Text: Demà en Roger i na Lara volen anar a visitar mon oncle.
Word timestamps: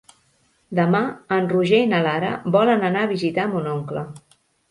Demà 0.79 1.01
en 1.35 1.49
Roger 1.51 1.81
i 1.89 1.91
na 1.91 1.99
Lara 2.09 2.31
volen 2.57 2.87
anar 2.89 3.05
a 3.07 3.11
visitar 3.13 3.47
mon 3.53 3.71
oncle. 3.77 4.07